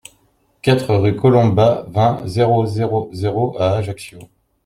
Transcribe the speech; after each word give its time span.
quatre 0.63 0.95
rue 0.95 1.15
Colomba, 1.15 1.85
vingt, 1.87 2.25
zéro 2.25 2.65
zéro 2.65 3.11
zéro 3.13 3.55
à 3.59 3.73
Ajaccio 3.75 4.17